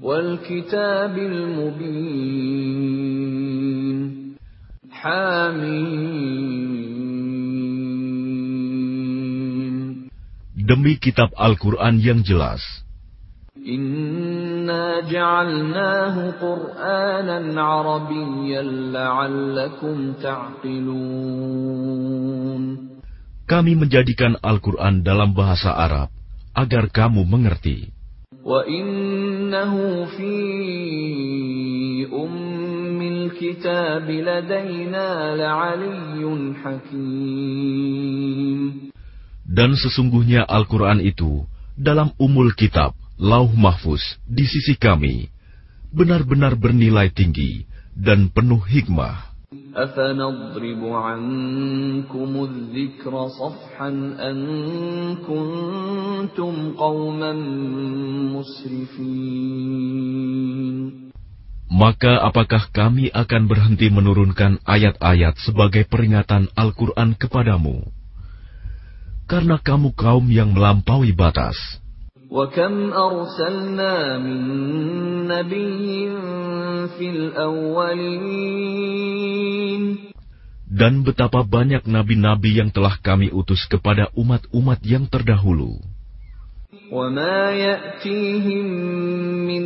[0.02, 1.95] Wal kitabil mubin.
[4.91, 5.86] Hamim.
[10.59, 12.88] Demi kitab Al-Quran yang jelas.
[13.69, 21.02] Inna ja'alnahu Qur'anan Arabiyyan la'allakum ta'qilun.
[23.45, 26.09] Kami menjadikan Al-Quran dalam bahasa Arab
[26.57, 27.93] agar kamu mengerti.
[28.41, 30.32] Wa innahu fi
[32.09, 38.59] ummil kitab ladayna la'aliyyun hakim.
[39.45, 41.45] Dan sesungguhnya Al-Quran itu
[41.77, 45.27] dalam umul kitab lauh mahfuz di sisi kami
[45.91, 49.27] benar-benar bernilai tinggi dan penuh hikmah.
[61.69, 67.82] Maka apakah kami akan berhenti menurunkan ayat-ayat sebagai peringatan Al-Quran kepadamu?
[69.27, 71.59] Karena kamu kaum yang melampaui batas.
[72.34, 74.40] وكم أرسلنا من
[75.29, 76.09] نبي
[76.97, 78.74] في الأولين
[80.74, 85.78] Dan betapa banyak nabi-nabi yang telah kami utus kepada umat-umat yang terdahulu.
[86.94, 88.66] وما يأتيهم
[89.46, 89.63] من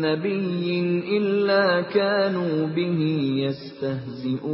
[0.00, 0.64] نبي
[1.16, 3.00] إلا كانوا به
[3.48, 4.50] يستهزئون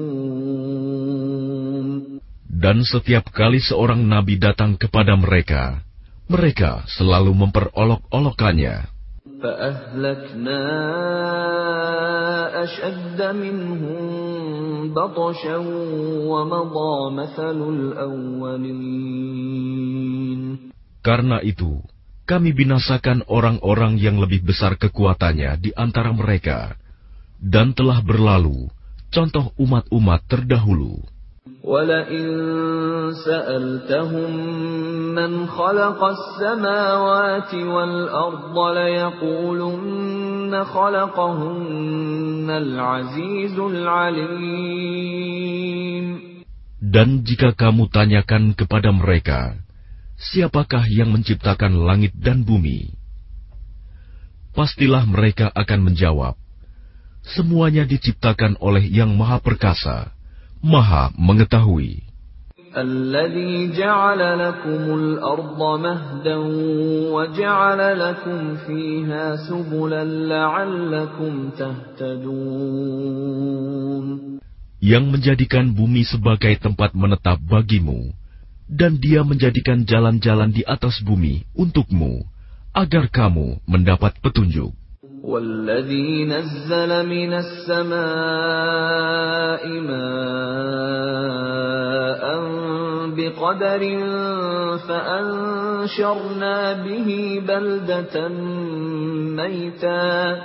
[2.56, 5.86] Dan setiap kali seorang nabi datang kepada mereka,
[6.31, 8.87] mereka selalu memperolok-olokannya.
[21.01, 21.71] Karena itu,
[22.23, 26.79] kami binasakan orang-orang yang lebih besar kekuatannya di antara mereka,
[27.43, 28.71] dan telah berlalu
[29.11, 31.10] contoh umat-umat terdahulu.
[31.66, 32.26] ولئن
[33.26, 34.30] سألتهم
[35.14, 44.86] من خلق السماوات والأرض ليقولن خلقهن العزيز العليم
[46.86, 49.58] Dan jika kamu tanyakan kepada mereka,
[50.14, 52.94] siapakah yang menciptakan langit dan bumi?
[54.54, 56.38] Pastilah mereka akan menjawab,
[57.26, 60.14] semuanya diciptakan oleh Yang Maha Perkasa,
[60.62, 62.06] Maha Mengetahui.
[62.76, 66.36] الذي جعل لكم الأرض مهدا
[67.14, 73.26] وجعل لكم فيها سبلا لعلكم تهتدون
[74.76, 78.12] Yang menjadikan bumi sebagai tempat menetap bagimu,
[78.68, 82.28] dan dia menjadikan jalan-jalan di atas bumi untukmu,
[82.76, 84.76] agar kamu mendapat petunjuk.
[85.20, 88.02] والذي نزل من السماء
[89.90, 90.76] ماء
[93.16, 93.82] بقدر
[94.88, 97.08] فأنشرنا به
[97.48, 98.28] بلدة
[99.36, 100.36] ميتا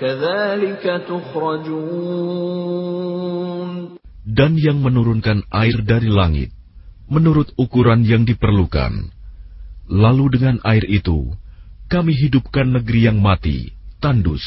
[0.00, 2.50] كذلك تخرجون
[4.30, 6.54] Dan yang menurunkan air dari langit,
[7.10, 9.10] menurut ukuran yang diperlukan.
[9.90, 11.34] Lalu dengan air itu,
[11.90, 13.73] kami hidupkan negeri yang mati,
[14.04, 14.42] tandus.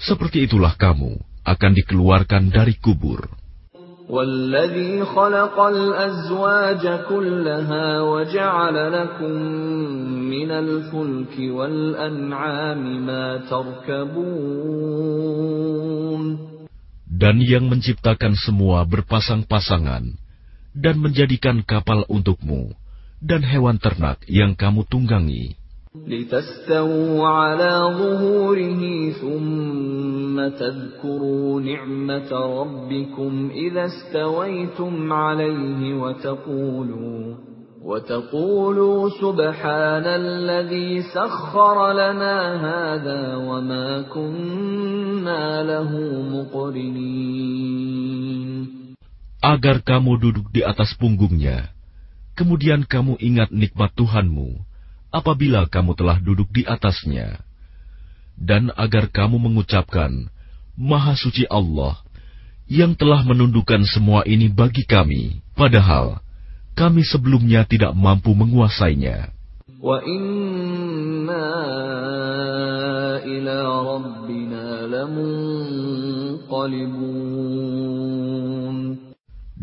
[0.00, 3.40] Seperti itulah kamu akan dikeluarkan dari kubur.
[4.10, 9.34] والذي خلق الأزواج كلها وجعل لكم
[10.34, 15.00] من الفلك والأنعام ما تركبون
[17.20, 20.16] Dan yang menciptakan semua berpasang-pasangan
[20.72, 22.72] dan menjadikan kapal untukmu
[23.20, 25.60] dan hewan ternak yang kamu tunggangi.
[26.06, 37.34] لتستووا على ظهوره ثم تذكروا نعمة ربكم إذا استويتم عليه وتقولوا
[37.82, 42.36] وتقولوا سبحان الذي سخر لنا
[42.68, 45.90] هذا وما كنا له
[46.22, 47.90] مقرنين
[49.40, 51.72] Agar kamu duduk di atas punggungnya,
[52.36, 54.52] kemudian kamu ingat nikmat Tuhanmu,
[55.15, 57.39] apabila kamu telah duduk di atasnya,
[58.35, 60.27] dan agar kamu mengucapkan,
[60.75, 62.03] "Maha Suci Allah
[62.67, 66.19] yang telah menundukkan semua ini bagi kami, padahal
[66.75, 69.31] kami sebelumnya tidak mampu menguasainya."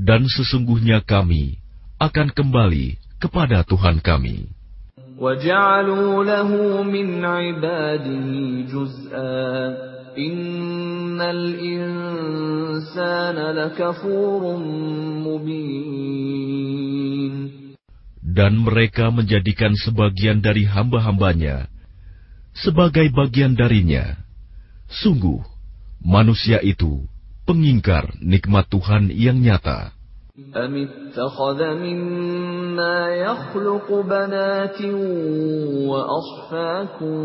[0.03, 1.63] Dan sesungguhnya kami
[2.03, 4.62] akan kembali kepada Tuhan kami.
[5.22, 6.50] وجعلوا له
[6.84, 8.30] من عباده
[8.70, 9.78] جزءا
[10.18, 12.18] إن الإنسان
[13.58, 14.42] لكفور
[15.26, 16.38] مبين
[18.38, 21.66] Dan mereka menjadikan sebagian dari hamba-hambanya
[22.54, 24.14] sebagai bagian darinya.
[24.86, 25.42] Sungguh,
[26.06, 27.02] manusia itu
[27.50, 29.90] pengingkar nikmat Tuhan yang nyata.
[30.42, 34.82] أم اتخذ مما يخلق بنات
[35.90, 37.18] وأصفاكم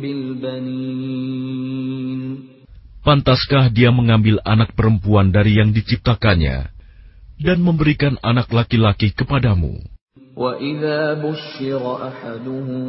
[0.00, 1.46] بالبنين
[3.04, 6.72] Pantaskah dia mengambil anak perempuan dari yang diciptakannya
[7.38, 9.78] dan memberikan anak laki-laki kepadamu?
[10.36, 12.86] وإذا بشر أحدهم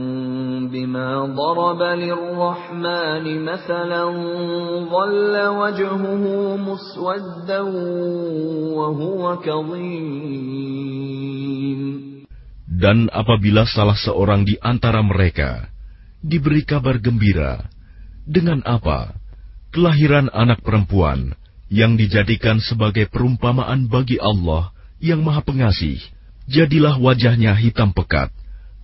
[0.68, 4.04] بما ضرب للرحمن مثلا
[4.92, 6.24] ظل وجهه
[6.60, 7.62] مسودا
[8.76, 10.28] وهو كظيم
[12.78, 15.66] Dan apabila salah seorang di antara mereka
[16.22, 17.66] diberi kabar gembira
[18.22, 19.18] dengan apa?
[19.74, 21.34] Kelahiran anak perempuan
[21.74, 24.70] yang dijadikan sebagai perumpamaan bagi Allah
[25.02, 25.98] yang Maha Pengasih,
[26.52, 28.32] jadilah wajahnya hitam pekat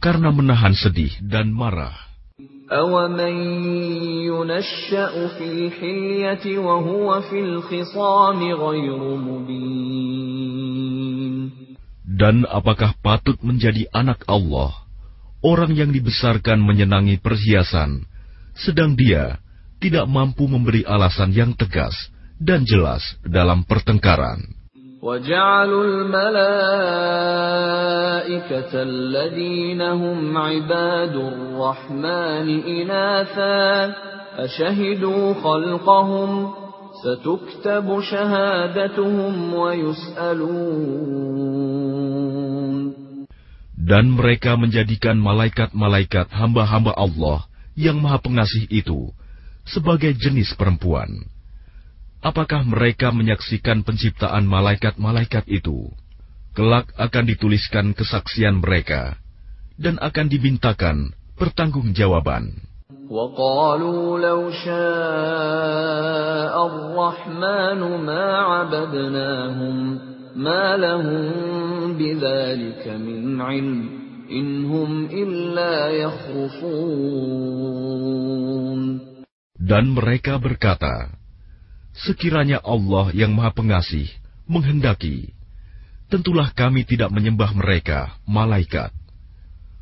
[0.04, 2.14] karena menahan sedih dan marah.
[2.74, 3.36] أومن
[4.26, 10.34] ينشأ في الحلية وهو في الخصام غير مبين
[12.14, 14.70] Dan apakah patut menjadi anak Allah,
[15.42, 18.06] orang yang dibesarkan menyenangi perhiasan,
[18.54, 19.42] sedang dia
[19.82, 21.98] tidak mampu memberi alasan yang tegas
[22.38, 24.57] dan jelas dalam pertengkaran?
[25.04, 26.34] وجعلوا الملائكة
[28.74, 33.96] الذين هم عباد الرحمن إناثا
[34.38, 36.54] أشهدوا خلقهم
[37.04, 40.94] ستكتب شهادتهم ويسألون
[43.84, 47.44] Dan mereka menjadikan malaikat-malaikat hamba-hamba Allah
[47.76, 49.12] yang maha pengasih itu
[49.68, 51.28] sebagai jenis perempuan.
[52.24, 55.92] Apakah mereka menyaksikan penciptaan malaikat-malaikat itu?
[56.56, 59.20] Kelak akan dituliskan kesaksian mereka,
[59.76, 62.74] dan akan dimintakan pertanggungjawaban.
[63.14, 70.00] وقالوا لو شاء الرحمن ما عبدناهم
[70.36, 71.28] ما لهم
[72.00, 73.90] بذلك من علم
[74.32, 77.44] إن هم إلا يخرصون
[79.64, 81.08] Dan mereka berkata,
[81.98, 84.10] Sekiranya Allah yang Maha Pengasih
[84.50, 85.32] menghendaki,
[86.10, 88.90] tentulah kami tidak menyembah mereka, malaikat.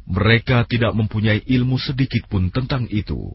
[0.05, 3.31] Mereka tidak mempunyai ilmu sedikit pun tentang itu.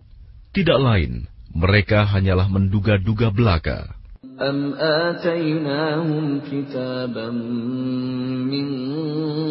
[0.53, 1.25] Tidak lain,
[1.57, 3.97] mereka hanyalah menduga-duga belaka.
[4.37, 7.31] أم آتيناهم كتابا
[8.53, 8.69] من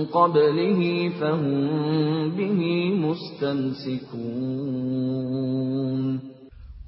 [0.05, 2.61] قبله فهم به
[2.93, 4.35] مستمسكون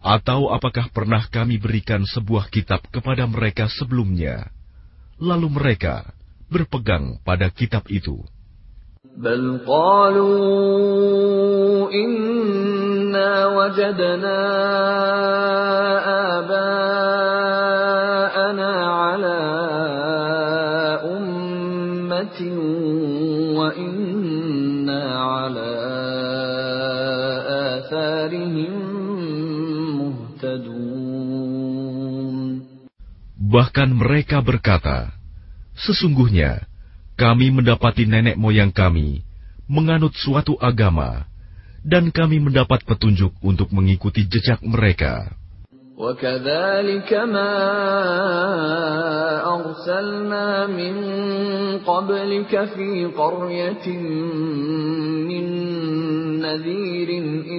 [0.02, 4.48] Atau apakah pernah kami berikan sebuah kitab kepada mereka sebelumnya,
[5.18, 6.14] lalu mereka
[6.48, 8.24] berpegang pada kitab itu?
[9.18, 10.30] بل قالوا
[11.90, 14.40] إنا وجدنا
[16.38, 17.52] آباءنا
[18.86, 19.40] على
[21.18, 22.40] أمة
[23.57, 25.74] وإنا على
[27.50, 28.91] آثارهم مهتدون
[33.38, 35.14] Bahkan mereka berkata,
[35.78, 36.66] Sesungguhnya,
[37.18, 39.21] kami mendapati nenek moyang kami
[39.68, 41.28] menganut suatu agama,
[41.83, 45.31] dan kami mendapat petunjuk untuk mengikuti jejak mereka.
[45.97, 47.54] وكذلك ما
[49.50, 50.95] أرسلنا من
[51.81, 53.88] قبلك في قرية
[55.26, 55.45] من
[56.43, 57.08] نذير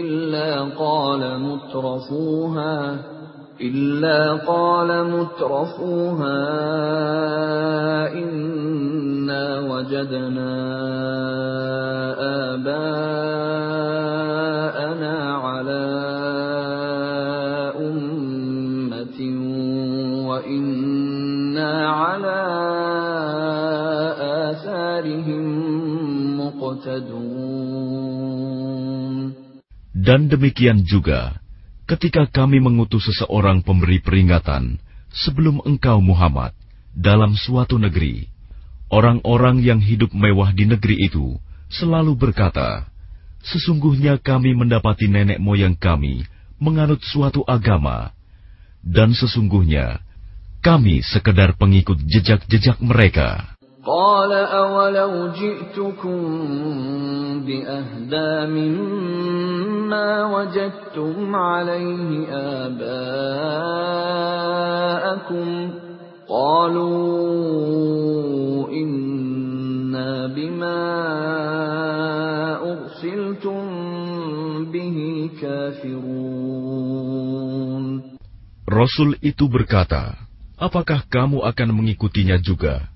[0.01, 2.97] إلا قال مترفوها
[3.61, 6.39] إلا قال مترفوها
[8.13, 10.53] إنا وجدنا
[12.53, 13.33] آباءنا
[30.03, 31.39] Dan demikian juga,
[31.87, 34.75] ketika kami mengutus seseorang pemberi peringatan
[35.15, 36.51] sebelum engkau Muhammad
[36.91, 38.27] dalam suatu negeri,
[38.91, 41.39] orang-orang yang hidup mewah di negeri itu
[41.71, 42.83] selalu berkata,
[43.47, 46.27] Sesungguhnya kami mendapati nenek moyang kami
[46.59, 48.11] menganut suatu agama,
[48.83, 50.03] Dan sesungguhnya,
[50.59, 53.52] kami sekedar pengikut jejak-jejak mereka.
[53.88, 56.20] قال أولو جئتكم
[57.46, 62.26] بأهدى مما وجدتم عليه
[62.68, 63.48] آباءكم
[66.28, 67.08] قالوا
[68.68, 70.80] إنا بما
[72.72, 73.62] أرسلتم
[74.72, 76.68] به كافرون
[78.68, 80.28] Rasul itu berkata,
[80.60, 82.92] Apakah kamu akan mengikutinya juga?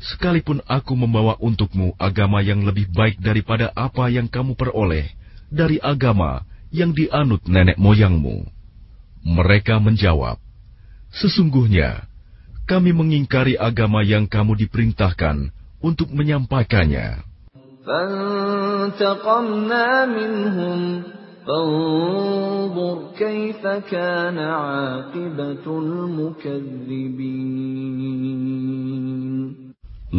[0.00, 5.12] Sekalipun aku membawa untukmu agama yang lebih baik daripada apa yang kamu peroleh
[5.52, 6.42] dari agama
[6.72, 8.48] yang dianut nenek moyangmu.
[9.20, 10.40] Mereka menjawab,
[11.10, 12.06] Sesungguhnya,
[12.70, 15.50] kami mengingkari agama yang kamu diperintahkan
[15.82, 17.26] untuk menyampaikannya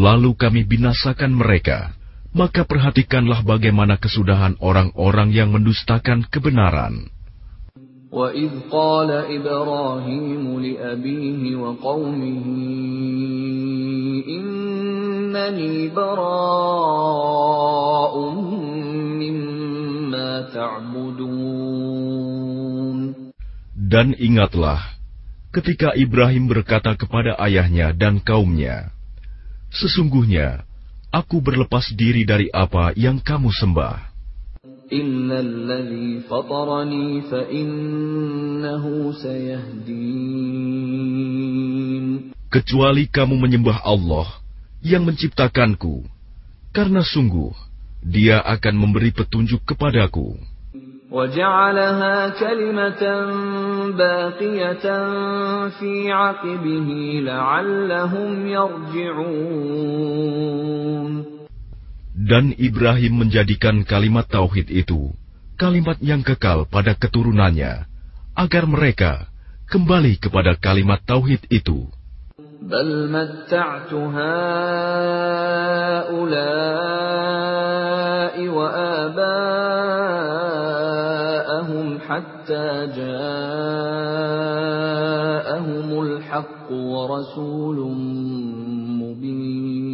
[0.00, 1.96] Lalu kami binasakan mereka.
[2.36, 7.08] Maka perhatikanlah bagaimana kesudahan orang-orang yang mendustakan kebenaran.
[8.12, 12.44] وَإِذْ قَالَ إِبْرَاهِيمُ لِأَبِيهِ وَقَوْمِهِ
[14.24, 16.94] إِنَّنِي بَرَاءٌ
[19.20, 21.96] مِّمَّا تَعْبُدُونَ
[23.86, 24.82] Dan ingatlah,
[25.54, 28.90] ketika Ibrahim berkata kepada ayahnya dan kaumnya,
[29.71, 30.67] Sesungguhnya,
[31.15, 34.11] aku berlepas diri dari apa yang kamu sembah.
[42.51, 44.27] Kecuali kamu menyembah Allah
[44.83, 46.03] yang menciptakanku,
[46.75, 47.55] karena sungguh
[48.03, 50.35] dia akan memberi petunjuk kepadaku.
[51.10, 53.02] وجعلها كلمة
[53.94, 54.86] باقية
[55.68, 56.88] في عقبه
[57.22, 59.76] لعلهم يرجعون
[62.16, 65.14] Dan Ibrahim menjadikan kalimat tauhid itu
[65.54, 67.86] kalimat yang kekal pada keturunannya
[68.34, 69.30] agar mereka
[69.70, 71.86] kembali kepada kalimat tauhid itu.
[72.66, 74.46] بل متعت هؤلاء
[82.50, 82.66] حتى
[82.98, 83.38] جاءهم
[86.02, 87.78] الحق ورسول
[88.98, 89.86] مبين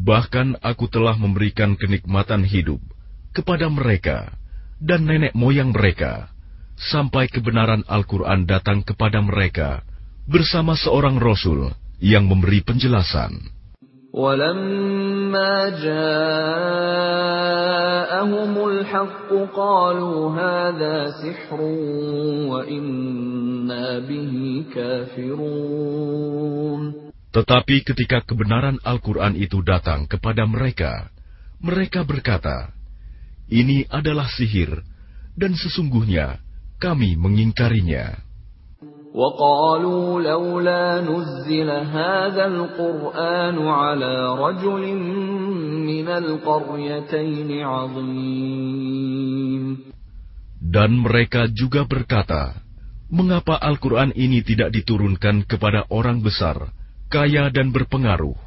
[0.00, 2.82] Bahkan aku telah memberikan kenikmatan hidup
[3.30, 4.34] kepada mereka
[4.82, 6.32] dan nenek moyang mereka,
[6.90, 9.86] sampai kebenaran Al-Quran datang kepada mereka
[10.26, 11.70] bersama seorang rasul
[12.02, 13.38] yang memberi penjelasan.
[15.34, 16.12] ولما جاءهم
[18.68, 21.60] الحق قالوا هذا سحر
[22.50, 26.00] وإنا به كافرون
[27.30, 31.14] Tetapi ketika kebenaran Al-Quran itu datang kepada mereka,
[31.62, 32.74] mereka berkata,
[33.46, 34.82] Ini adalah sihir,
[35.38, 36.42] dan sesungguhnya
[36.82, 38.23] kami mengingkarinya.
[39.14, 44.94] وقالوا لولا نزل هذا القرآن على رجل
[45.82, 48.84] من القريتين عظيم
[50.70, 52.54] Dan mereka juga berkata,
[53.10, 56.70] Mengapa Al-Quran ini tidak diturunkan kepada orang besar,
[57.10, 58.38] kaya dan berpengaruh,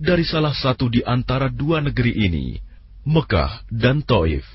[0.00, 2.56] dari salah satu di antara dua negeri ini,
[3.04, 4.48] Mekah dan Taif?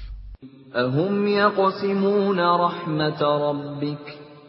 [0.72, 4.06] أهم يقسمون رحمة ربك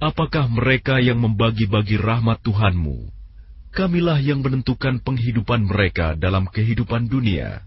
[0.00, 3.12] Apakah mereka yang membagi-bagi rahmat Tuhanmu?
[3.68, 7.60] Kamilah yang menentukan penghidupan mereka dalam kehidupan dunia.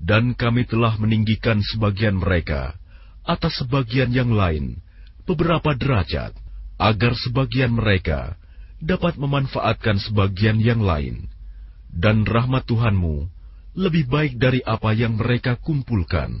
[0.00, 2.80] Dan kami telah meninggikan sebagian mereka
[3.28, 4.80] atas sebagian yang lain,
[5.28, 6.32] beberapa derajat,
[6.80, 8.40] agar sebagian mereka
[8.80, 11.28] dapat memanfaatkan sebagian yang lain.
[11.92, 13.28] Dan rahmat Tuhanmu
[13.76, 16.40] lebih baik dari apa yang mereka kumpulkan.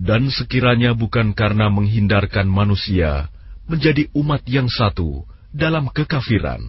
[0.00, 3.28] Dan sekiranya bukan karena menghindarkan manusia
[3.68, 6.62] menjadi umat yang satu dalam kekafiran,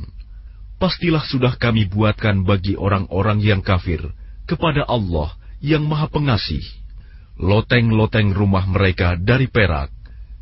[0.75, 4.03] pastilah sudah kami buatkan bagi orang-orang yang kafir
[4.43, 5.31] kepada Allah
[5.63, 6.65] yang Maha Pengasih,
[7.39, 9.93] loteng-loteng rumah mereka dari perak,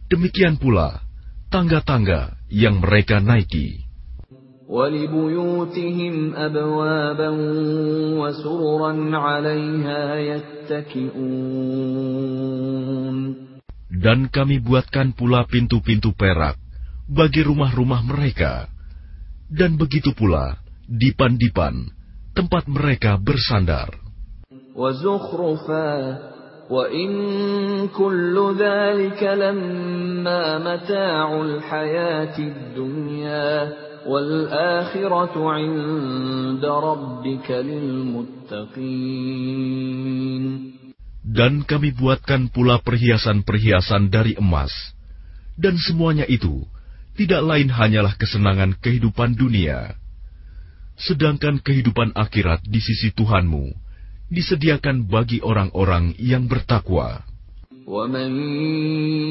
[0.09, 1.05] demikian pula
[1.53, 3.88] tangga-tangga yang mereka naiki.
[4.68, 7.30] ولبيوتهم أبوابا
[8.20, 11.84] وسررا عليها يتكئون
[13.94, 16.60] Dan kami buatkan pula pintu-pintu perak
[17.08, 18.68] bagi rumah-rumah mereka.
[19.48, 21.88] Dan begitu pula dipan-dipan
[22.36, 23.96] tempat mereka bersandar.
[24.74, 26.18] وزخرفا
[26.70, 27.10] وإن
[27.88, 33.72] كل ذلك لما متاع الحياة الدنيا
[34.04, 38.84] والآخرة عند ربك للمتقين
[41.24, 44.70] Dan kami buatkan pula perhiasan-perhiasan dari emas.
[45.56, 46.62] Dan semuanya itu
[47.18, 49.96] tidak lain hanyalah kesenangan kehidupan dunia.
[50.94, 53.72] Sedangkan kehidupan akhirat di sisi Tuhanmu
[54.30, 57.24] disediakan bagi orang-orang yang bertakwa.
[57.88, 58.30] ومن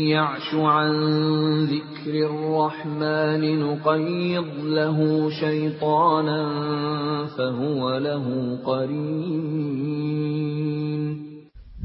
[0.10, 0.92] يعش عن
[1.66, 4.98] ذكر الرحمن نقيض له
[5.30, 6.42] شيطانا
[7.38, 8.26] فهو له
[8.66, 10.24] قرين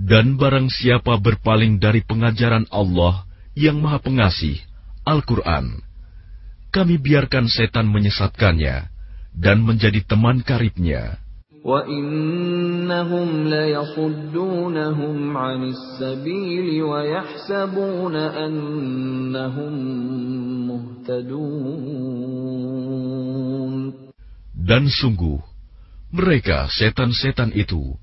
[0.08, 4.56] Dan barang siapa berpaling dari pengajaran Allah yang Maha Pengasih,
[5.04, 5.84] Al-Quran,
[6.72, 8.88] kami biarkan setan menyesatkannya
[9.36, 11.20] dan menjadi teman karibnya.
[11.64, 19.72] وَإِنَّهُمْ لَيَصُدُّونَهُمْ عَنِ السَّبِيلِ وَيَحْسَبُونَ أَنَّهُمْ
[20.70, 21.78] مُهْتَدُونَ
[24.68, 25.40] Dan sungguh,
[26.12, 27.96] mereka setan-setan itu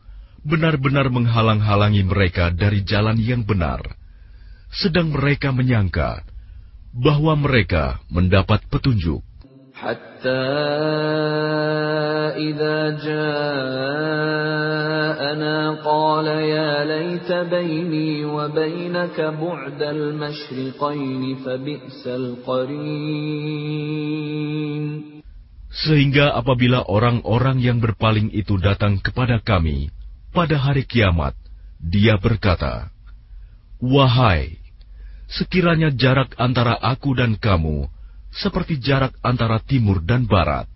[0.45, 3.81] benar-benar menghalang-halangi mereka dari jalan yang benar,
[4.69, 6.21] sedang mereka menyangka
[6.93, 9.25] bahwa mereka mendapat petunjuk.
[10.19, 10.45] حتى
[12.49, 14.25] إذا جاءنا
[15.85, 23.45] قال يا ليت بيني وبينك بعد المشرقين فبئس القرين
[25.75, 29.91] Sehingga apabila orang-orang yang berpaling itu datang kepada kami
[30.31, 31.35] pada hari kiamat,
[31.83, 32.87] dia berkata,
[33.83, 34.55] Wahai,
[35.27, 37.91] sekiranya jarak antara aku dan kamu
[38.35, 40.67] seperti jarak antara timur dan barat.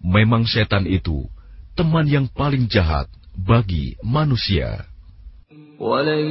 [0.00, 1.28] Memang setan itu
[1.76, 4.88] teman yang paling jahat bagi manusia.
[5.76, 6.26] ولن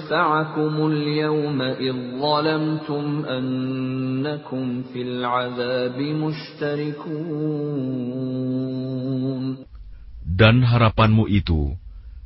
[0.00, 7.20] ينفعكم اليوم إذ ظلمتم أنكم في العذاب مشتركون
[10.40, 11.76] Dan harapanmu itu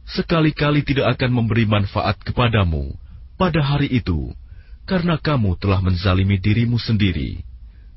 [0.07, 2.95] sekali-kali tidak akan memberi manfaat kepadamu
[3.35, 4.31] pada hari itu,
[4.90, 7.46] karena kamu telah menzalimi dirimu sendiri.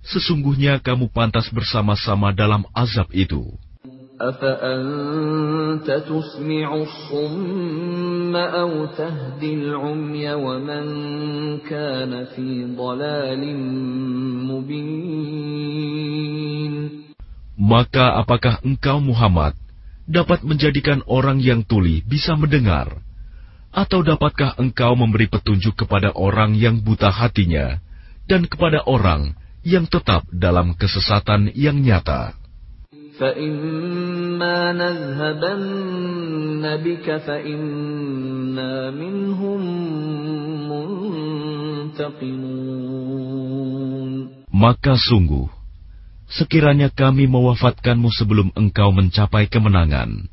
[0.04, 3.48] Sesungguhnya kamu pantas bersama-sama dalam azab itu.
[17.56, 19.56] Maka apakah engkau Muhammad
[20.04, 23.00] dapat menjadikan orang yang tuli bisa mendengar
[23.72, 27.80] atau dapatkah engkau memberi petunjuk kepada orang yang buta hatinya
[28.28, 29.32] dan kepada orang
[29.64, 32.36] yang tetap dalam kesesatan yang nyata?
[44.52, 45.46] Maka sungguh,
[46.28, 50.26] sekiranya kami mewafatkanmu sebelum engkau mencapai kemenangan,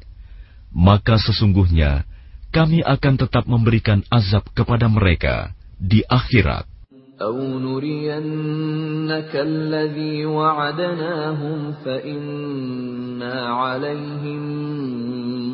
[0.74, 2.09] maka sesungguhnya
[2.55, 6.71] kami akan tetap memberikan azab kepada mereka di akhirat.
[7.15, 14.43] أو نرينك الذي وعدناهم فإنا عليهم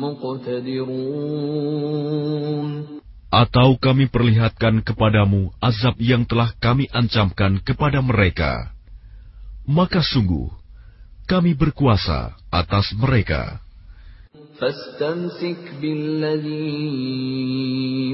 [0.01, 1.41] مقتدرون
[3.31, 8.75] Atau kami perlihatkan kepadamu azab yang telah kami ancamkan kepada mereka.
[9.63, 10.51] Maka sungguh,
[11.31, 13.63] kami berkuasa atas mereka.
[14.61, 16.61] فاستمسك بالذي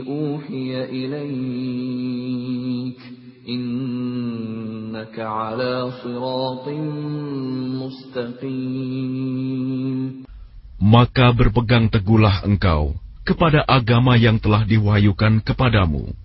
[0.07, 1.39] أوحي إليك
[3.49, 6.67] إنك على صراط
[7.83, 9.27] مستقيم
[10.77, 12.95] Maka berpegang teguhlah engkau
[13.27, 16.15] kepada agama yang telah diwahyukan kepadamu.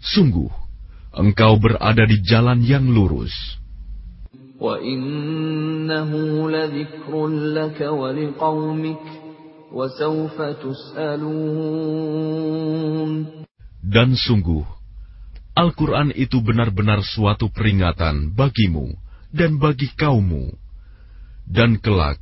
[0.00, 0.48] Sungguh,
[1.12, 3.34] engkau berada di jalan yang lurus.
[4.60, 6.10] وَإِنَّهُ
[6.50, 9.04] لَذِكْرٌ لَكَ وَلِقَوْمِكَ
[9.72, 11.80] وَسَوْفَ تُسْأَلُونَ
[13.80, 14.62] Dan sungguh,
[15.56, 18.92] Al-Quran itu benar-benar suatu peringatan bagimu
[19.32, 20.52] dan bagi kaummu.
[21.48, 22.20] Dan kelak,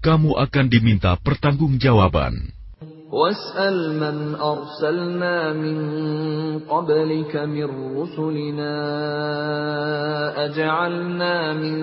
[0.00, 2.50] kamu akan diminta pertanggungjawaban.
[3.14, 5.78] واسأل من أرسلنا من
[6.66, 8.74] قبلك من رسلنا
[10.44, 11.78] أجعلنا من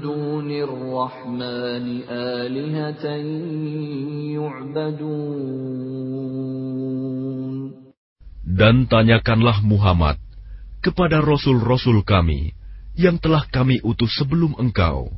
[0.00, 3.04] دون الرحمن آلهة
[4.36, 5.70] يعبدون
[8.50, 10.20] Dan tanyakanlah Muhammad
[10.84, 12.52] kepada rasul-rasul kami
[12.92, 15.16] yang telah kami utus sebelum engkau.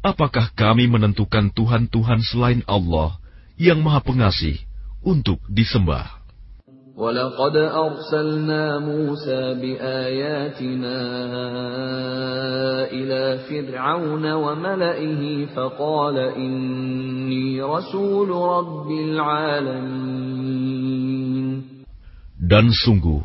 [0.00, 3.20] Apakah kami menentukan Tuhan-Tuhan selain Allah
[3.58, 4.60] yang Maha Pengasih
[5.02, 6.18] untuk disembah.
[6.98, 10.98] ولقد أرسلنا موسى بآياتنا
[12.90, 20.18] إلى فرعون وملئه فقال إني رسول رب العالمين
[22.48, 23.22] Dan sungguh,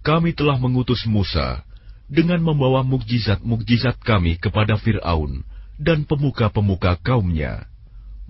[0.00, 1.66] kami telah mengutus Musa
[2.08, 5.42] dengan membawa mukjizat-mukjizat kami kepada Fir'aun
[5.76, 7.66] dan pemuka-pemuka kaumnya.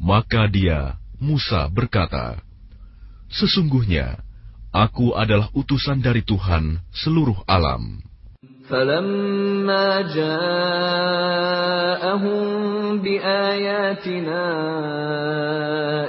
[0.00, 2.40] Maka dia, Musa, berkata,
[3.30, 4.18] Sesungguhnya,
[4.72, 8.00] aku adalah utusan dari Tuhan seluruh alam.
[8.70, 10.62] فلما جاءهم
[13.02, 14.46] بآياتنا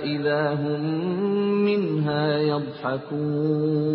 [0.05, 0.81] إذا هم
[1.65, 3.91] منها يضحكون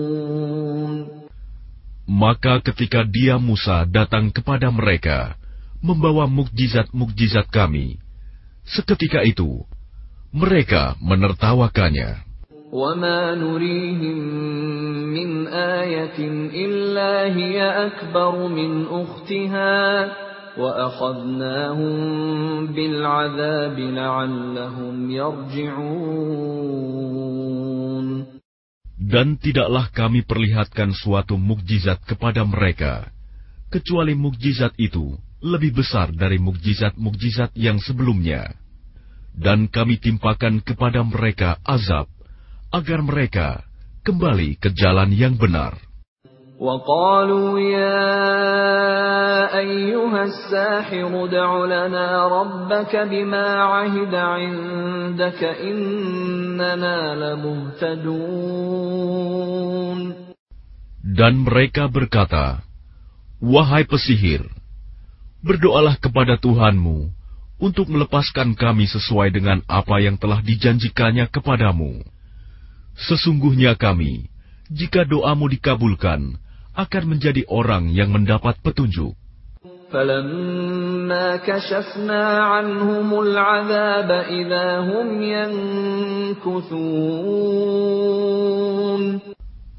[2.07, 5.35] Maka ketika dia Musa datang kepada mereka,
[5.83, 7.99] membawa mukjizat-mukjizat kami,
[8.63, 9.67] seketika itu
[10.35, 12.27] mereka menertawakannya.
[12.73, 14.19] وما نريهم
[15.15, 16.19] من آية
[16.51, 20.13] إلا هي أكبر من أختها
[20.59, 21.97] وأخذناهم
[22.67, 26.47] بالعذاب لعلهم يرجعون
[29.07, 33.07] Dan tidaklah kami perlihatkan suatu mukjizat kepada mereka,
[33.71, 38.51] kecuali mukjizat itu lebih besar dari mukjizat-mukjizat yang sebelumnya
[39.37, 42.09] dan kami timpakan kepada mereka azab
[42.73, 43.49] agar mereka
[44.01, 45.77] kembali ke jalan yang benar.
[46.57, 48.17] وقالوا يا
[49.59, 58.57] أيها الساحر ادع لنا ربك بما عهد عندك إننا لمهتدون
[61.17, 62.61] Dan mereka berkata,
[63.41, 64.45] Wahai pesihir,
[65.41, 67.09] berdoalah kepada Tuhanmu
[67.61, 72.05] untuk melepaskan kami sesuai dengan apa yang telah dijanjikannya kepadamu.
[72.97, 74.29] Sesungguhnya kami,
[74.73, 76.37] jika doamu dikabulkan,
[76.77, 79.17] akan menjadi orang yang mendapat petunjuk.
[79.87, 87.07] فلما كشفنا عنهم العذاب إذا هم ينكثون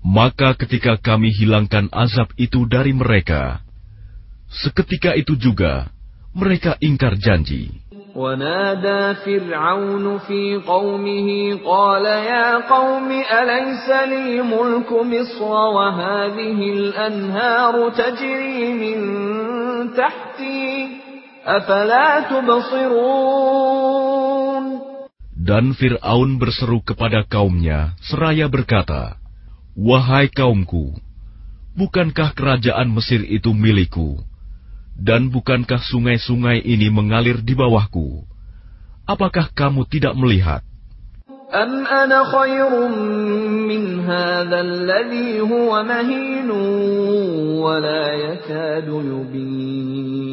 [0.08, 3.60] Maka ketika kami hilangkan azab itu dari mereka,
[4.48, 5.92] seketika itu juga
[6.36, 7.88] mereka ingkar janji.
[8.18, 18.98] ونادى فرعون في قومه قال يا قوم أليس لي ملك مصر وهذه الأنهار تجري من
[19.94, 20.88] تحتي
[21.46, 23.78] أفلا تبصرون
[25.48, 29.16] Dan Fir'aun berseru kepada kaumnya, seraya berkata,
[29.80, 30.92] Wahai kaumku,
[31.78, 34.28] bukankah kerajaan Mesir itu milikku?
[34.98, 38.26] Dan bukankah sungai-sungai ini mengalir di bawahku?
[39.06, 40.66] Apakah kamu tidak melihat?
[41.48, 42.88] أم أنا خير
[43.72, 46.52] من هذا الذي هو مهين
[47.64, 50.28] ولا يكاد يبين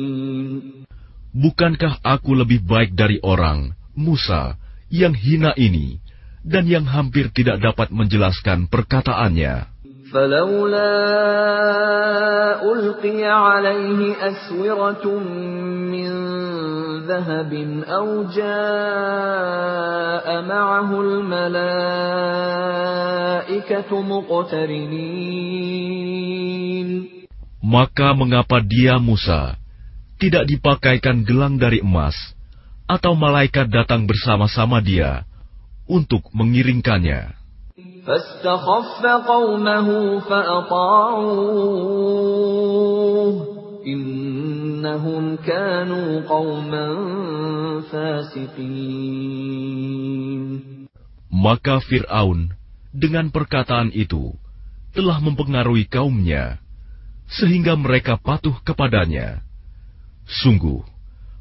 [1.35, 4.55] Bukankah aku lebih baik dari orang, Musa,
[4.87, 5.99] yang hina ini,
[6.47, 9.67] dan yang hampir tidak dapat menjelaskan perkataannya?
[10.15, 10.95] فلولا
[12.73, 15.19] ألقي عليه أسورة
[15.93, 16.11] من
[17.11, 17.53] ذهب
[17.85, 21.51] أو جاء معه الملائكة
[24.03, 25.35] مقترنين
[27.65, 29.57] Maka mengapa dia Musa
[30.21, 32.13] tidak dipakaikan gelang dari emas,
[32.85, 35.25] atau malaikat datang bersama-sama dia
[35.89, 37.38] untuk mengiringkannya?
[38.09, 39.89] فاستخف قومه
[40.21, 41.25] فأطاعوه
[43.87, 46.89] إنهم كانوا قوما
[47.93, 49.75] فاسقين
[51.35, 52.57] Maka Fir'aun
[52.95, 54.33] dengan perkataan itu
[54.97, 56.63] telah mempengaruhi kaumnya,
[57.29, 59.43] sehingga mereka patuh kepadanya.
[60.25, 60.81] Sungguh,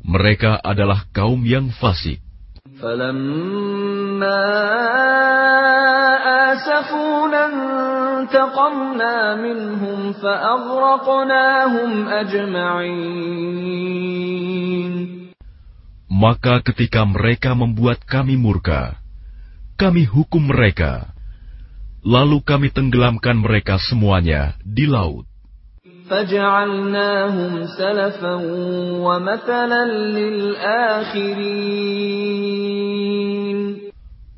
[0.04, 2.19] mereka adalah kaum yang fasik.
[2.82, 4.07] فلما
[6.54, 13.73] آسفونا انتقمنا منهم فأغرقناهم أجمعين
[16.13, 18.95] Maka ketika mereka membuat kami murka,
[19.76, 21.10] kami hukum mereka,
[22.06, 25.26] lalu kami tenggelamkan mereka semuanya di laut.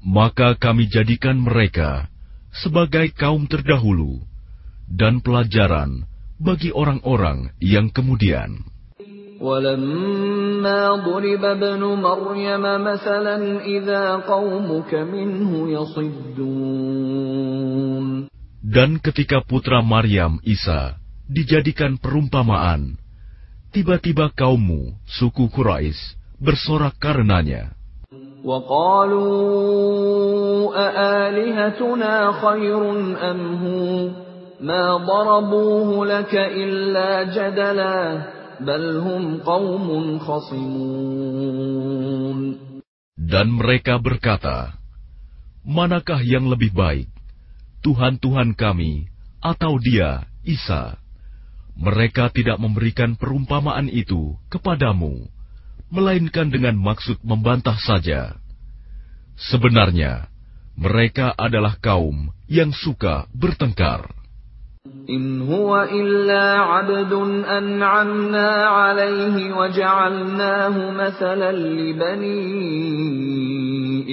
[0.06, 2.06] Maka kami jadikan mereka
[2.54, 4.22] sebagai kaum terdahulu
[4.86, 6.06] dan pelajaran
[6.38, 8.76] bagi orang-orang yang kemudian.
[9.36, 17.36] ولما ضرب ابن مريم مثلا إذا قومك منه يصدون
[18.66, 20.98] Dan ketika putra Maryam Isa
[21.30, 22.98] dijadikan perumpamaan,
[23.70, 27.78] tiba-tiba kaummu, suku Quraisy, bersorak karenanya.
[28.46, 29.26] وقالوا
[30.76, 32.92] أآلهتنا خير
[33.32, 34.10] أم هو
[34.62, 38.22] ما ضربوه لك إلا جدلا
[38.62, 41.66] بل هم قوم خصمون
[43.26, 44.78] Dan mereka berkata,
[45.66, 47.10] Manakah yang lebih baik,
[47.82, 49.10] Tuhan-Tuhan kami
[49.42, 51.02] atau dia, Isa?
[51.74, 55.26] Mereka tidak memberikan perumpamaan itu kepadamu,
[55.90, 58.36] melainkan dengan maksud membantah saja.
[59.36, 60.28] Sebenarnya,
[60.76, 64.16] mereka adalah kaum yang suka bertengkar.
[65.10, 72.46] إن هو إلا عبد أنعمنا عليه وجعلناه مثلا لبني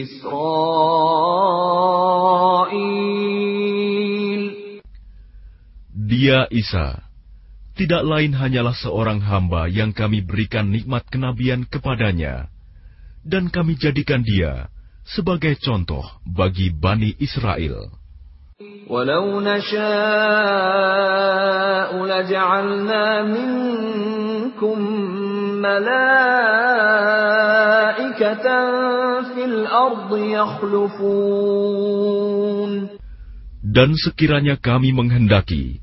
[0.03, 1.12] إسرائيل
[5.92, 7.05] Dia Isa,
[7.77, 12.53] tidak lain hanyalah seorang hamba yang kami berikan nikmat kenabian kepadanya,
[13.25, 14.68] dan kami jadikan dia
[15.09, 18.03] sebagai contoh bagi Bani Israel.
[18.92, 19.83] ولو نشاء
[22.07, 24.79] لجعلنا منكم
[25.62, 26.07] ملائكة
[29.35, 31.62] في الأرض يخلفون
[33.72, 35.81] Dan sekiranya kami menghendaki,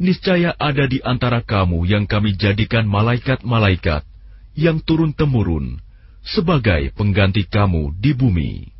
[0.00, 4.04] niscaya ada di antara kamu yang kami jadikan malaikat-malaikat
[4.56, 5.80] yang turun-temurun
[6.24, 8.76] sebagai pengganti kamu di bumi.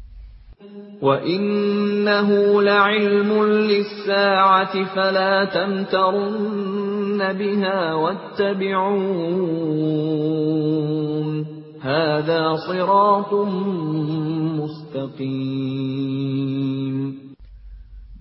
[0.96, 2.28] وإنه
[2.62, 9.36] لعلم للساعة فلا تمترن بها واتبعون
[11.80, 13.34] هذا صراط
[14.56, 15.76] مستقيم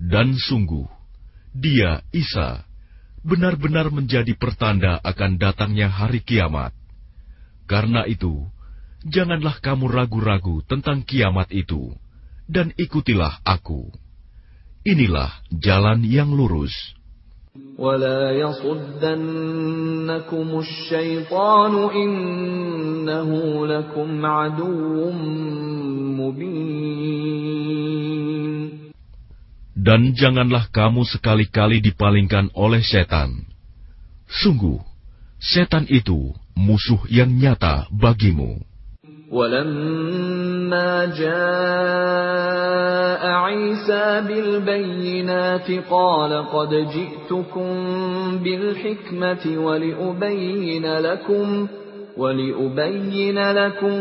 [0.06, 0.86] Dan sungguh,
[1.50, 2.62] dia, Isa,
[3.26, 6.70] benar-benar menjadi pertanda akan datangnya hari kiamat.
[7.66, 8.46] Karena itu,
[9.02, 11.98] janganlah kamu ragu-ragu tentang kiamat itu,
[12.46, 13.90] dan ikutilah aku.
[14.86, 16.94] Inilah jalan yang lurus.
[17.80, 23.30] ولا يصدنكم الشيطان إنه
[23.68, 25.12] لكم عدو
[26.20, 28.19] مبين
[29.80, 33.44] Dan janganlah kamu sekali-kali dipalingkan oleh setan.
[34.32, 34.80] Sungguh,
[35.36, 38.64] setan itu musuh yang nyata bagimu.
[39.32, 42.46] ولما جاء
[43.28, 47.74] عيسى بالبينات قال قد جئتكم
[48.38, 51.68] بالحكمة ولأبين لكم
[52.18, 53.98] ولأبين لكم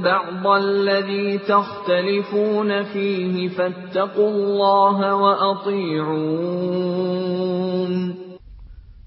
[0.00, 6.62] بعض الذي تختلفون فيه فاتقوا الله وأطيعون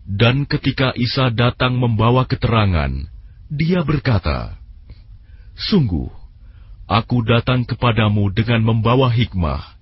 [0.06, 2.88] Dan ketika Isa datang membawa keterangan,
[3.52, 4.56] dia berkata,
[5.60, 6.08] Sungguh,
[6.88, 9.76] aku datang kepadamu dengan membawa hikmah,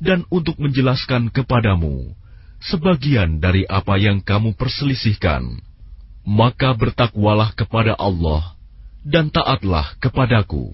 [0.00, 2.18] dan untuk menjelaskan kepadamu
[2.58, 5.60] sebagian dari apa yang kamu perselisihkan.
[6.25, 8.57] maka bertakwalah kepada Allah
[9.05, 10.73] dan taatlah kepadaku.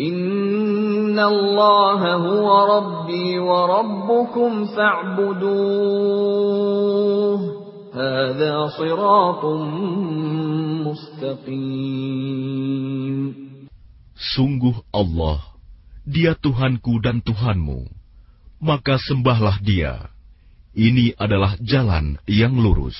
[0.00, 5.50] Inna Allah huwa Rabbi wa Rabbukum fa'buduh.
[7.92, 9.60] Hada siratum
[10.88, 12.30] mustaqim.
[14.16, 15.44] Sungguh Allah,
[16.08, 17.84] dia Tuhanku dan Tuhanmu.
[18.60, 20.08] Maka sembahlah dia.
[20.72, 22.96] Ini adalah jalan yang lurus.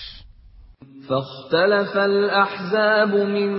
[1.10, 3.52] فاختلف الأحزاب من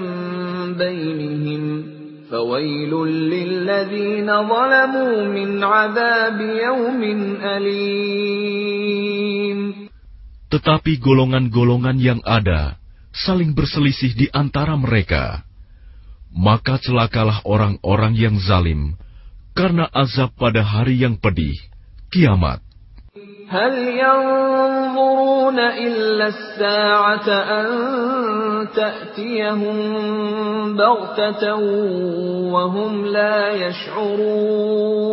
[0.74, 1.84] بينهم
[2.30, 7.02] فويل للذين ظلموا من عذاب يوم
[7.42, 8.86] أليم
[10.46, 12.78] Tetapi golongan-golongan yang ada
[13.10, 15.42] saling berselisih di antara mereka.
[16.30, 18.94] Maka celakalah orang-orang yang zalim
[19.56, 21.56] karena azab pada hari yang pedih,
[22.12, 22.60] kiamat.
[23.50, 27.66] هل ينظرون إلا الساعة أن
[28.74, 29.76] تأتيهم
[30.76, 31.54] بغتة
[32.50, 35.06] وهم لا يشعرون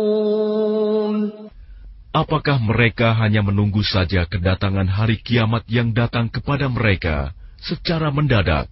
[2.14, 8.70] Apakah mereka hanya menunggu saja kedatangan hari kiamat yang datang kepada mereka secara mendadak,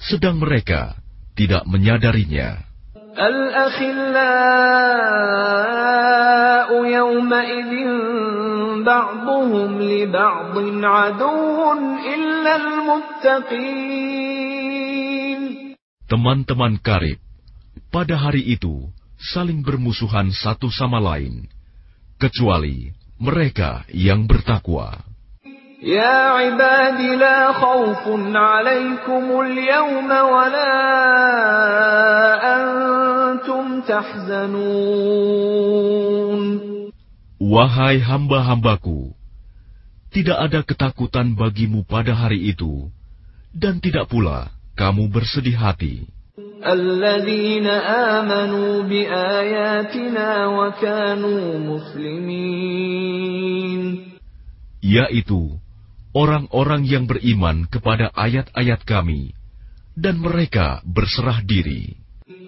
[0.00, 0.96] sedang mereka
[1.36, 2.67] tidak menyadarinya?
[3.18, 4.04] الأخلاء
[6.86, 7.72] يومئذ
[8.84, 11.72] بعضهم لبعض عدو
[12.14, 13.84] إلا المتقين
[16.04, 17.16] Teman-teman karib
[17.90, 18.86] pada hari itu
[19.18, 21.48] saling bermusuhan satu sama lain,
[22.20, 25.00] kecuali mereka yang bertakwa.
[25.84, 30.76] يا عباد لا خوف عليكم اليوم ولا
[32.56, 32.97] أنتم
[33.88, 35.24] تحزنون
[37.44, 39.12] Wahai hamba-hambaku,
[40.08, 42.88] tidak ada ketakutan bagimu pada hari itu,
[43.52, 46.08] dan tidak pula kamu bersedih hati.
[46.64, 47.66] الذين
[48.16, 53.04] آمنوا بآياتنا وكانوا مسلمين
[54.80, 55.60] Yaitu
[56.16, 59.36] orang-orang yang beriman kepada ayat-ayat kami,
[59.98, 62.00] dan mereka berserah diri.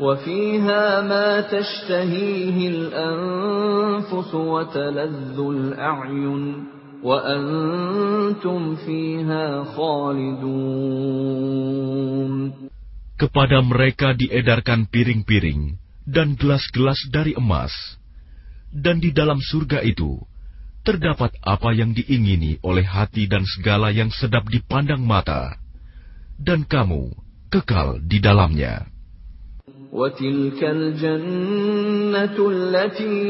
[0.00, 6.64] وفيها ما تشتهيه الأنفس وتلذ الأعين
[7.02, 10.84] وأنتم فيها خالدون
[13.14, 17.70] Kepada mereka diedarkan piring-piring dan gelas-gelas dari emas,
[18.74, 20.18] dan di dalam surga itu
[20.82, 25.54] terdapat apa yang diingini oleh hati dan segala yang sedap dipandang mata,
[26.42, 27.14] dan kamu
[27.54, 28.90] kekal di dalamnya.
[29.92, 33.24] وتلك الجنة التي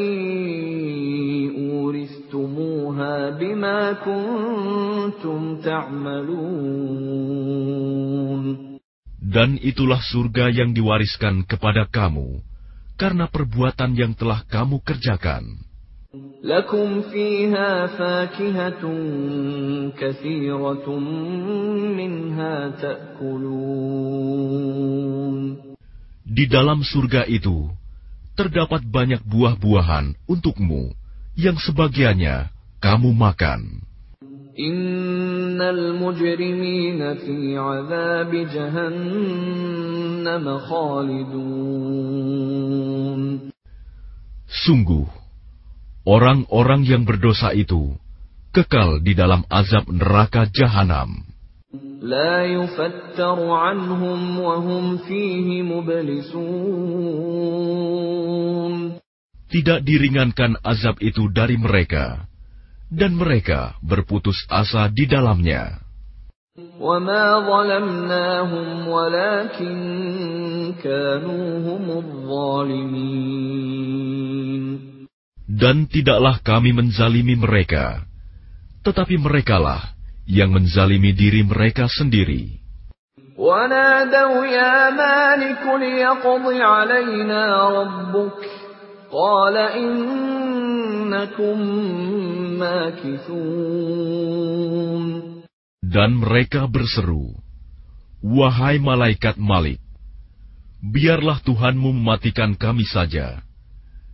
[1.71, 6.95] أورثتموها بما كنتم تعملون
[9.35, 12.39] Dan itulah surga yang diwariskan kepada kamu
[12.95, 15.45] karena perbuatan yang telah kamu kerjakan.
[16.45, 18.85] لكم فيها فاكهة
[19.99, 20.87] كثيرة
[21.99, 24.45] منها تأكلون
[26.30, 27.74] di dalam surga itu
[28.38, 30.94] terdapat banyak buah-buahan untukmu,
[31.34, 33.82] yang sebagiannya kamu makan.
[34.54, 41.60] Innal mujrimina fi azab jahannam khalidun.
[44.46, 45.10] Sungguh,
[46.06, 47.98] orang-orang yang berdosa itu
[48.54, 51.29] kekal di dalam azab neraka jahanam.
[52.03, 56.45] لا يفتر عنهم وهم فيه مبلسون
[59.55, 62.27] Tidak diringankan azab itu dari mereka,
[62.91, 65.79] dan mereka berputus asa di dalamnya.
[66.79, 69.75] وما ظلمناهم ولكن
[70.83, 73.45] كانوا هم الظالمين
[75.47, 78.03] Dan tidaklah kami menzalimi mereka,
[78.83, 79.95] tetapi merekalah
[80.29, 82.65] yang menzalimi diri mereka sendiri.
[83.35, 88.39] ونادوا يا مالك ليقض علينا ربك
[89.11, 91.59] قال إنكم
[92.59, 94.05] ماكثون
[95.95, 97.39] Dan mereka berseru,
[98.19, 99.79] Wahai malaikat Malik,
[100.83, 103.47] biarlah Tuhanmu mematikan kami saja.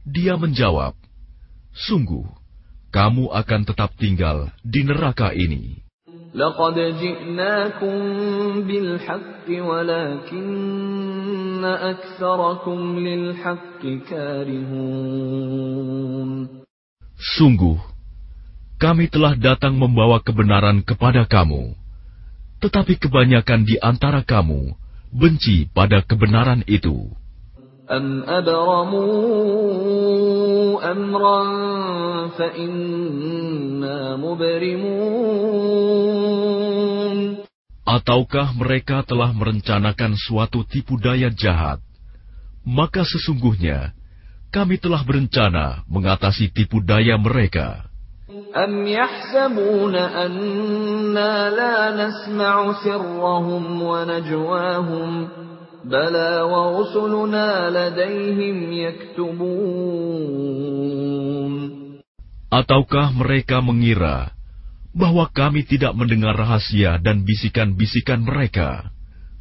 [0.04, 0.92] Dia menjawab,
[1.72, 2.28] Sungguh,
[2.92, 5.80] kamu akan tetap tinggal di neraka ini.
[6.34, 7.98] لقد جئناكم
[8.62, 10.44] بالحق ولكن
[11.64, 15.50] أكثركم للحق كارهون
[17.20, 17.76] Sungguh,
[18.80, 21.76] kami telah datang membawa kebenaran kepada kamu,
[22.64, 24.72] tetapi kebanyakan di antara kamu
[25.12, 27.12] benci pada kebenaran itu.
[27.90, 29.10] أم أبرموا
[30.92, 31.73] أمرا فإنا مبرمون
[37.90, 41.82] Ataukah mereka telah merencanakan suatu tipu daya jahat?
[42.62, 43.96] Maka sesungguhnya
[44.54, 47.90] kami telah berencana mengatasi tipu daya mereka.
[48.56, 55.28] أم يحسبون أنا لا نسمع سرهم ونجواهم
[55.84, 60.30] بلى ورسلنا لديهم يكتبون
[62.50, 64.34] Ataukah mereka mengira
[64.90, 68.90] bahwa kami tidak mendengar rahasia dan bisikan-bisikan mereka?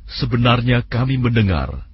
[0.09, 1.89] Sebenarnya kami mendengar,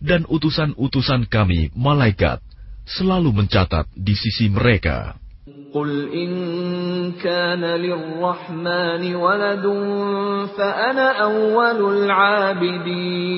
[0.00, 2.40] dan utusan-utusan kami, malaikat,
[2.84, 5.16] selalu mencatat di sisi mereka.
[5.70, 6.30] قل إن
[7.22, 9.64] كان للرحمن ولد
[10.58, 13.30] فأنا أول العابدين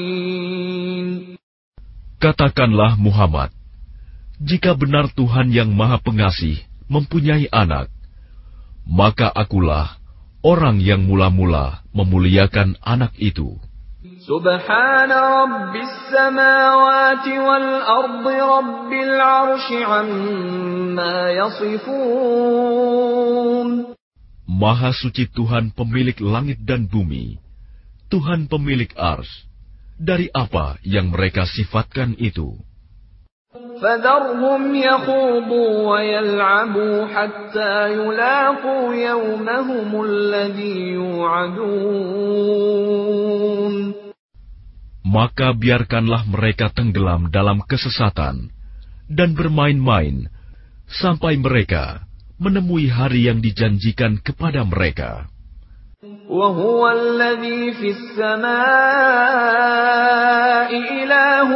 [2.22, 3.50] Katakanlah Muhammad,
[4.38, 7.88] jika benar Tuhan yang Maha Pengasih mempunyai anak,
[8.86, 9.96] maka akulah
[10.42, 13.58] orang yang mula-mula memuliakan anak itu.
[14.02, 22.82] سبحان رب السماوات والأرض رب العرش عما يصفون
[24.52, 27.40] Maha suci Tuhan pemilik langit dan bumi,
[28.06, 29.26] Tuhan pemilik ars,
[29.98, 32.54] dari apa yang mereka sifatkan itu.
[33.82, 42.12] فذرهم يخوضوا ويلعبوا حتى يلاقوا يومهم الذي يوعدون
[45.12, 48.48] Maka biarkanlah mereka tenggelam dalam kesesatan
[49.12, 50.32] dan bermain-main
[50.88, 52.08] sampai mereka
[52.40, 55.28] menemui hari yang dijanjikan kepada mereka.
[56.28, 58.52] وهو الذي في السماء
[60.74, 61.50] إله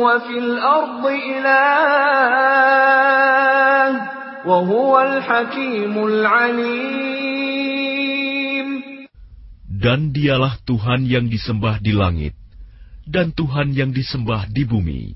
[0.00, 1.46] وفي الأرض إله
[4.46, 7.26] وهو الحكيم العليم
[9.76, 12.32] Dan dialah Tuhan yang disembah di langit,
[13.04, 15.12] dan Tuhan yang disembah di bumi.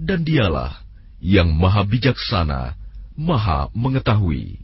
[0.00, 0.82] Dan dialah
[1.20, 2.74] yang maha bijaksana,
[3.14, 4.61] maha mengetahui.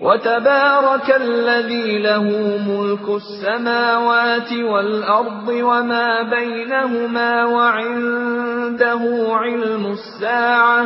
[0.00, 2.24] وتبارك الذي له
[2.68, 10.80] ملك السماوات والأرض وما بينهما وعنده علم الساعة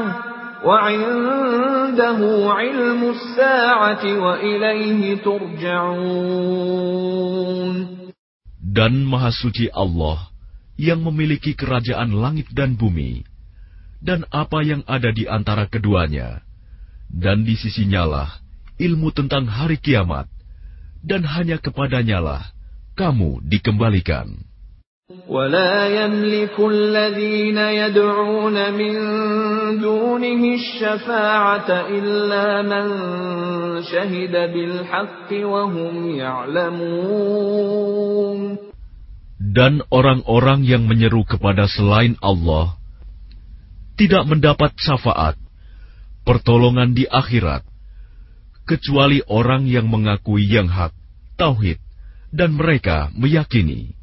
[0.66, 2.20] وعنده
[2.51, 6.74] علم الساعة وإليه ترجعون
[8.74, 10.34] Dan maha suci Allah
[10.74, 13.22] yang memiliki kerajaan langit dan bumi,
[14.03, 16.42] dan apa yang ada di antara keduanya,
[17.07, 18.42] dan di sisinyalah
[18.80, 20.26] ilmu tentang hari kiamat,
[21.05, 22.55] dan hanya kepadanyalah
[22.99, 24.45] kamu dikembalikan.
[25.28, 28.95] ولا يملك الذين يدعون من
[29.80, 32.86] دونه الشفاعة إلا من
[33.84, 37.45] شهد بالحق وهم يعلمون
[39.45, 42.80] Dan orang-orang yang menyeru kepada selain Allah
[44.01, 45.36] tidak mendapat syafaat,
[46.24, 47.62] pertolongan di akhirat,
[48.70, 50.93] kecuali orang yang mengakui yang hak,
[51.41, 51.82] tauhid,
[52.30, 53.97] dan mereka meyakini.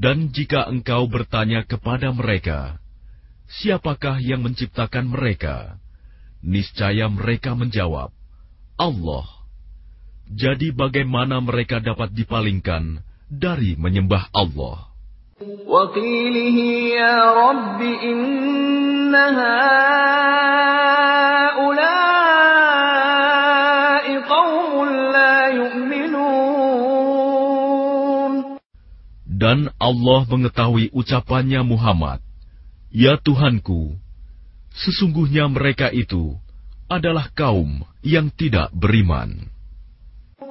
[0.00, 2.80] Dan jika engkau bertanya kepada mereka,
[3.52, 5.76] siapakah yang menciptakan mereka?
[6.40, 8.08] Niscaya mereka menjawab,
[8.79, 9.25] Allah.
[10.25, 14.95] Jadi bagaimana mereka dapat dipalingkan dari menyembah Allah?
[15.67, 16.57] وقيله
[16.95, 19.65] يا رب إن هؤلاء
[24.23, 26.15] قوم لا يؤمنون
[29.27, 32.23] Dan Allah mengetahui ucapannya Muhammad,
[32.95, 33.99] Ya Tuhanku,
[34.71, 36.39] sesungguhnya mereka itu
[36.89, 39.55] adalah kaum yang tidak beriman.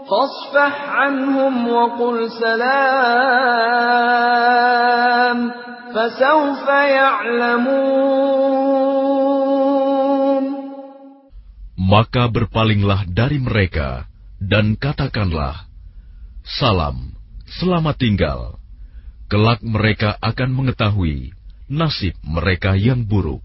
[0.05, 3.79] فاصفح عنهم وقل سلام
[5.95, 8.15] فسوف يعلمون
[11.85, 14.09] Maka berpalinglah dari mereka
[14.41, 15.69] dan katakanlah,
[16.43, 17.13] Salam,
[17.61, 18.57] selamat tinggal.
[19.29, 21.37] Kelak mereka akan mengetahui
[21.69, 23.45] nasib mereka yang buruk.